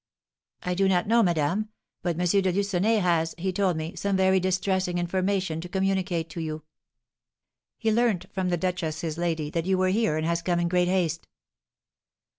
"I 0.63 0.73
do 0.73 0.87
not 0.87 1.05
know, 1.05 1.21
madame; 1.21 1.69
but 2.01 2.19
M. 2.19 2.25
de 2.41 2.51
Lucenay 2.51 2.95
has, 2.95 3.35
he 3.37 3.53
told 3.53 3.77
me, 3.77 3.95
some 3.95 4.17
very 4.17 4.39
distressing 4.39 4.97
information 4.97 5.61
to 5.61 5.69
communicate 5.69 6.27
to 6.31 6.41
you. 6.41 6.63
He 7.77 7.91
learnt 7.91 8.25
from 8.33 8.49
the 8.49 8.57
duchess, 8.57 9.01
his 9.01 9.19
lady, 9.19 9.51
that 9.51 9.67
you 9.67 9.77
were 9.77 9.89
here, 9.89 10.17
and 10.17 10.25
has 10.25 10.41
come 10.41 10.59
in 10.59 10.69
great 10.69 10.87
haste." 10.87 11.27